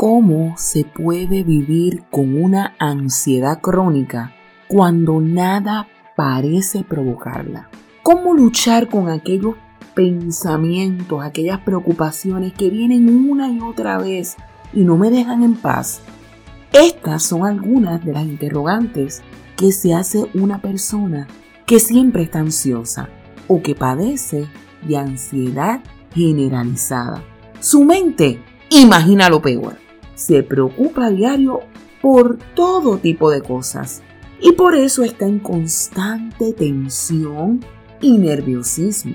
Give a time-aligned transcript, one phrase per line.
[0.00, 4.32] ¿Cómo se puede vivir con una ansiedad crónica
[4.66, 7.68] cuando nada parece provocarla?
[8.02, 9.56] ¿Cómo luchar con aquellos
[9.92, 14.36] pensamientos, aquellas preocupaciones que vienen una y otra vez
[14.72, 16.00] y no me dejan en paz?
[16.72, 19.20] Estas son algunas de las interrogantes
[19.54, 21.28] que se hace una persona
[21.66, 23.10] que siempre está ansiosa
[23.48, 24.48] o que padece
[24.80, 25.82] de ansiedad
[26.14, 27.22] generalizada.
[27.60, 29.89] Su mente imagina lo peor.
[30.20, 31.60] Se preocupa a diario
[32.02, 34.02] por todo tipo de cosas
[34.38, 37.64] y por eso está en constante tensión
[38.02, 39.14] y nerviosismo.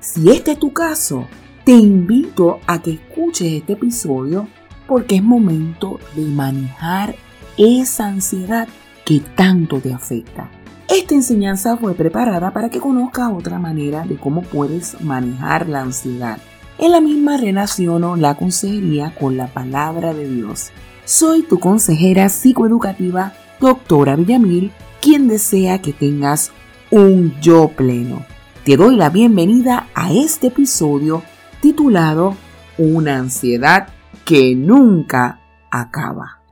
[0.00, 1.28] Si este es tu caso,
[1.62, 4.48] te invito a que escuches este episodio
[4.88, 7.14] porque es momento de manejar
[7.56, 8.66] esa ansiedad
[9.04, 10.50] que tanto te afecta.
[10.88, 16.38] Esta enseñanza fue preparada para que conozcas otra manera de cómo puedes manejar la ansiedad.
[16.78, 20.72] En la misma relaciono la consejería con la palabra de Dios.
[21.06, 26.50] Soy tu consejera psicoeducativa, doctora Villamil, quien desea que tengas
[26.90, 28.26] un yo pleno.
[28.64, 31.22] Te doy la bienvenida a este episodio
[31.62, 32.36] titulado
[32.76, 33.88] Una ansiedad
[34.26, 35.40] que nunca
[35.70, 36.42] acaba.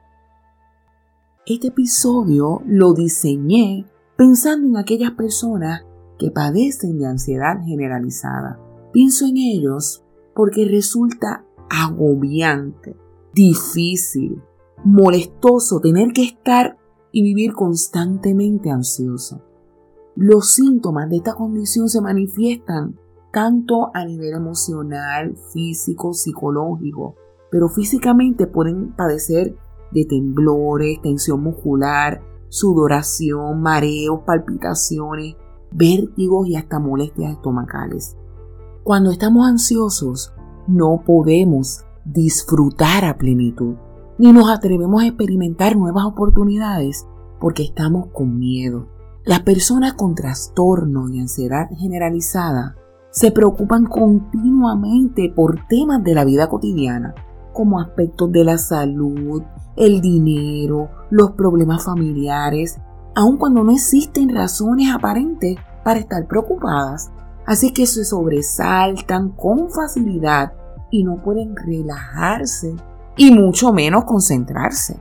[1.44, 3.84] Este episodio lo diseñé
[4.16, 5.84] pensando en aquellas personas
[6.18, 8.58] que padecen de ansiedad generalizada.
[8.92, 10.03] Pienso en ellos
[10.34, 12.96] porque resulta agobiante,
[13.32, 14.42] difícil,
[14.84, 16.78] molestoso tener que estar
[17.12, 19.42] y vivir constantemente ansioso.
[20.16, 22.98] Los síntomas de esta condición se manifiestan
[23.32, 27.16] tanto a nivel emocional, físico, psicológico,
[27.50, 29.56] pero físicamente pueden padecer
[29.92, 35.36] de temblores, tensión muscular, sudoración, mareos, palpitaciones,
[35.72, 38.16] vértigos y hasta molestias estomacales.
[38.84, 40.34] Cuando estamos ansiosos,
[40.66, 43.76] no podemos disfrutar a plenitud,
[44.18, 47.06] ni nos atrevemos a experimentar nuevas oportunidades
[47.40, 48.86] porque estamos con miedo.
[49.24, 52.76] Las personas con trastorno y ansiedad generalizada
[53.10, 57.14] se preocupan continuamente por temas de la vida cotidiana,
[57.54, 59.42] como aspectos de la salud,
[59.76, 62.78] el dinero, los problemas familiares,
[63.14, 67.10] aun cuando no existen razones aparentes para estar preocupadas.
[67.46, 70.52] Así que se sobresaltan con facilidad
[70.90, 72.74] y no pueden relajarse
[73.16, 74.98] y mucho menos concentrarse.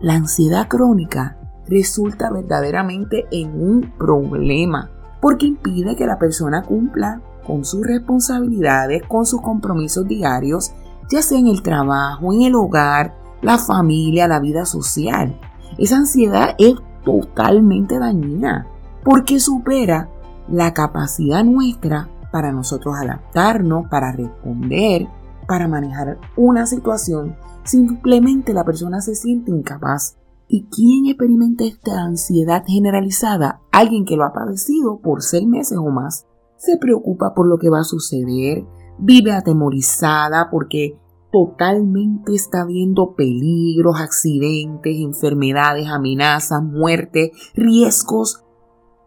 [0.00, 7.64] La ansiedad crónica resulta verdaderamente en un problema porque impide que la persona cumpla con
[7.64, 10.72] sus responsabilidades, con sus compromisos diarios,
[11.10, 15.38] ya sea en el trabajo, en el hogar, la familia, la vida social.
[15.78, 18.66] Esa ansiedad es totalmente dañina
[19.04, 20.08] porque supera
[20.50, 25.08] la capacidad nuestra para nosotros adaptarnos, para responder,
[25.46, 27.36] para manejar una situación.
[27.64, 30.16] Simplemente la persona se siente incapaz.
[30.48, 33.60] ¿Y quién experimenta esta ansiedad generalizada?
[33.70, 36.26] Alguien que lo ha padecido por seis meses o más.
[36.56, 38.64] Se preocupa por lo que va a suceder,
[38.98, 40.98] vive atemorizada porque
[41.32, 48.44] totalmente está viendo peligros, accidentes, enfermedades, amenazas, muertes, riesgos.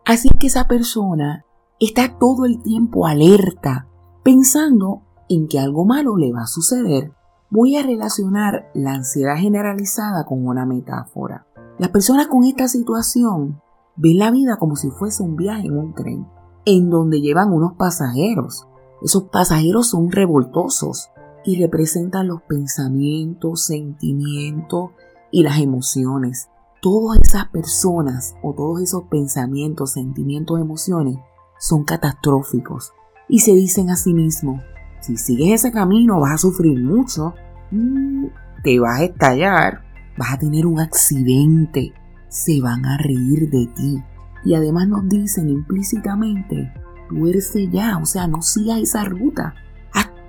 [0.06, 1.46] Así que esa persona
[1.80, 3.88] está todo el tiempo alerta,
[4.24, 7.14] pensando en que algo malo le va a suceder.
[7.50, 11.46] Voy a relacionar la ansiedad generalizada con una metáfora.
[11.78, 13.62] Las personas con esta situación
[13.96, 16.28] ven la vida como si fuese un viaje en un tren,
[16.66, 18.68] en donde llevan unos pasajeros.
[19.02, 21.10] Esos pasajeros son revoltosos,
[21.44, 24.92] y representan los pensamientos, sentimientos
[25.32, 26.50] y las emociones.
[26.84, 31.16] Todas esas personas o todos esos pensamientos, sentimientos, emociones
[31.58, 32.92] son catastróficos
[33.30, 34.62] y se dicen a sí mismos,
[35.00, 37.36] si sigues ese camino vas a sufrir mucho,
[37.72, 38.26] mm,
[38.66, 39.86] te vas a estallar,
[40.18, 41.94] vas a tener un accidente,
[42.28, 44.04] se van a reír de ti.
[44.44, 46.70] Y además nos dicen implícitamente,
[47.10, 49.56] duerce ya, o sea, no sigas esa ruta,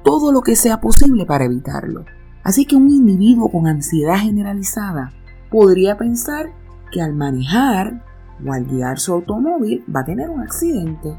[0.04, 2.04] todo lo que sea posible para evitarlo.
[2.44, 5.12] Así que un individuo con ansiedad generalizada
[5.54, 6.50] podría pensar
[6.90, 8.02] que al manejar
[8.44, 11.16] o al guiar su automóvil va a tener un accidente.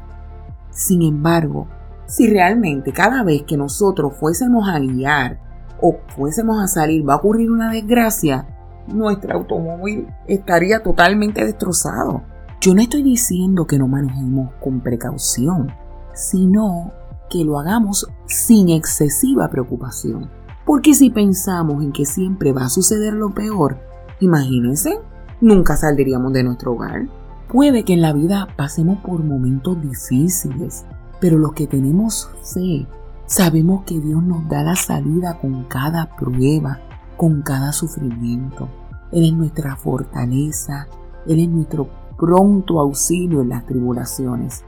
[0.68, 1.68] Sin embargo,
[2.04, 5.40] si realmente cada vez que nosotros fuésemos a guiar
[5.80, 8.46] o fuésemos a salir va a ocurrir una desgracia,
[8.88, 12.20] nuestro automóvil estaría totalmente destrozado.
[12.60, 15.72] Yo no estoy diciendo que no manejemos con precaución,
[16.12, 16.92] sino
[17.30, 20.28] que lo hagamos sin excesiva preocupación.
[20.66, 23.85] Porque si pensamos en que siempre va a suceder lo peor,
[24.20, 24.98] imagínense,
[25.40, 27.08] nunca saldríamos de nuestro hogar.
[27.48, 30.84] Puede que en la vida pasemos por momentos difíciles,
[31.20, 32.86] pero los que tenemos fe,
[33.26, 36.80] sabemos que Dios nos da la salida con cada prueba
[37.16, 38.68] con cada sufrimiento.
[39.12, 40.86] Él es nuestra fortaleza,
[41.26, 44.64] Él es nuestro pronto auxilio en las tribulaciones.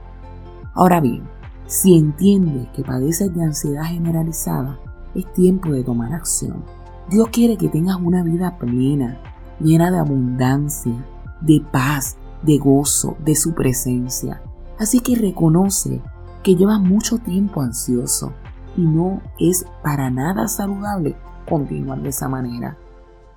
[0.75, 1.23] Ahora bien,
[1.67, 4.79] si entiendes que padeces de ansiedad generalizada,
[5.15, 6.65] es tiempo de tomar acción.
[7.11, 9.21] Dios quiere que tengas una vida plena,
[9.61, 11.05] llena de abundancia,
[11.41, 14.43] de paz, de gozo, de su presencia.
[14.79, 16.01] Así que reconoce
[16.43, 18.33] que llevas mucho tiempo ansioso
[18.77, 21.17] y no es para nada saludable
[21.49, 22.79] continuar de esa manera.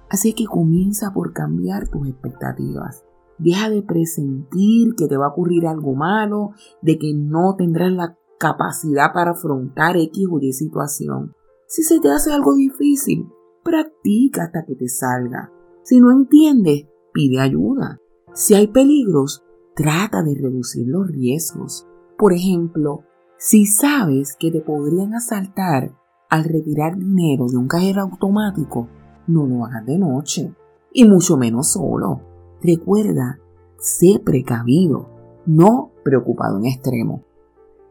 [0.10, 3.04] Así que comienza por cambiar tus expectativas.
[3.38, 6.52] Deja de presentir que te va a ocurrir algo malo,
[6.82, 11.34] de que no tendrás la capacidad para afrontar X o Y situación.
[11.68, 13.30] Si se te hace algo difícil,
[13.64, 15.52] practica hasta que te salga.
[15.84, 18.00] Si no entiendes, pide ayuda.
[18.34, 19.44] Si hay peligros,
[19.76, 21.88] trata de reducir los riesgos.
[22.18, 23.04] Por ejemplo,
[23.38, 25.98] si sabes que te podrían asaltar
[26.30, 28.88] al retirar dinero de un cajero automático,
[29.28, 30.54] no lo hagas de noche,
[30.94, 32.22] y mucho menos solo.
[32.62, 33.40] Recuerda,
[33.80, 35.10] sé precavido,
[35.46, 37.24] no preocupado en extremo.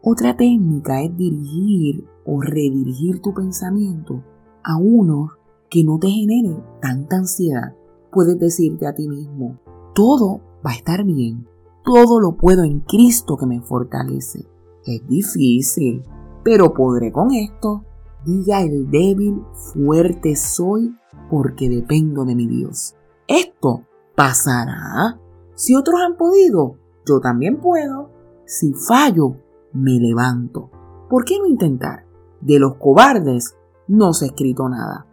[0.03, 4.23] Otra técnica es dirigir o redirigir tu pensamiento
[4.63, 5.29] a uno
[5.69, 7.75] que no te genere tanta ansiedad.
[8.13, 9.61] Puedes decirte a ti mismo,
[9.95, 11.47] todo va a estar bien,
[11.85, 14.47] todo lo puedo en Cristo que me fortalece.
[14.85, 16.03] Es difícil,
[16.43, 17.85] pero podré con esto.
[18.25, 19.43] Diga el débil,
[19.75, 20.95] fuerte soy
[21.31, 22.95] porque dependo de mi Dios.
[23.27, 23.85] Esto
[24.17, 25.19] pasará.
[25.55, 26.77] Si otros han podido,
[27.07, 28.11] yo también puedo.
[28.45, 29.37] Si fallo,
[29.73, 30.71] me levanto.
[31.09, 32.05] ¿Por qué no intentar?
[32.41, 35.07] De los cobardes no se ha escrito nada.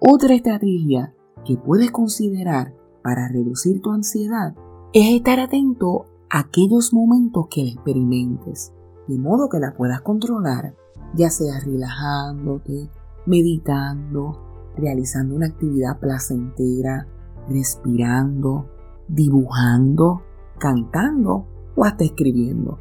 [0.00, 1.14] Otra estrategia
[1.44, 4.54] que puedes considerar para reducir tu ansiedad
[4.92, 8.72] es estar atento a aquellos momentos que la experimentes,
[9.06, 10.74] de modo que la puedas controlar,
[11.14, 12.90] ya sea relajándote,
[13.26, 14.40] meditando,
[14.76, 17.06] realizando una actividad placentera,
[17.48, 18.68] respirando,
[19.08, 20.22] dibujando,
[20.58, 21.46] cantando
[21.76, 22.78] o hasta escribiendo.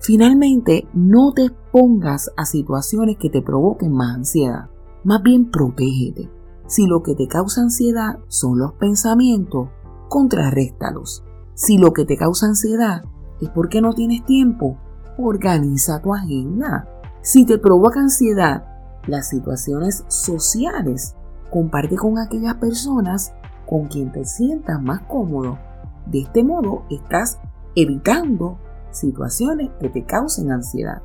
[0.00, 4.70] Finalmente, no te expongas a situaciones que te provoquen más ansiedad.
[5.04, 6.28] Más bien, protégete.
[6.66, 9.68] Si lo que te causa ansiedad son los pensamientos,
[10.08, 11.24] contrarréstalos.
[11.54, 13.02] Si lo que te causa ansiedad
[13.40, 14.78] es porque no tienes tiempo,
[15.18, 16.88] organiza tu agenda.
[17.22, 18.64] Si te provoca ansiedad
[19.06, 21.16] las situaciones sociales,
[21.50, 23.32] comparte con aquellas personas
[23.66, 25.58] con quien te sientas más cómodo.
[26.06, 27.38] De este modo estás
[27.74, 28.58] evitando
[28.90, 31.02] situaciones que te causen ansiedad.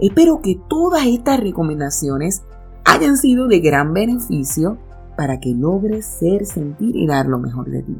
[0.00, 2.44] Espero que todas estas recomendaciones
[2.88, 4.78] hayan sido de gran beneficio
[5.14, 7.96] para que logres ser, sentir y dar lo mejor de ti.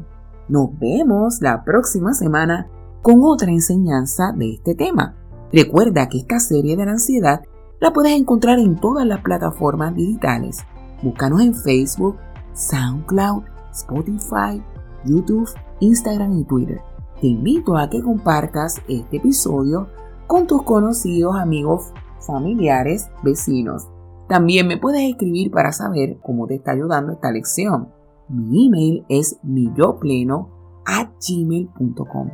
[0.48, 2.68] Nos vemos la próxima semana
[3.02, 5.14] con otra enseñanza de este tema.
[5.52, 7.42] Recuerda que esta serie de la ansiedad
[7.80, 10.64] la puedes encontrar en todas las plataformas digitales.
[11.02, 12.16] Búscanos en Facebook,
[12.54, 13.42] SoundCloud,
[13.72, 14.62] Spotify,
[15.04, 15.50] YouTube,
[15.80, 16.80] Instagram y Twitter.
[17.20, 19.88] Te invito a que compartas este episodio
[20.26, 23.88] con tus conocidos, amigos, familiares, vecinos.
[24.28, 27.88] También me puedes escribir para saber cómo te está ayudando esta lección.
[28.28, 32.30] Mi email es millopleno@gmail.com.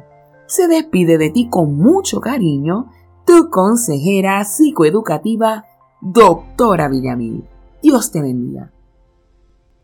[0.46, 2.90] Se despide de ti con mucho cariño
[3.24, 5.64] tu consejera psicoeducativa,
[6.02, 7.48] doctora Villamil.
[7.82, 8.73] Dios te bendiga.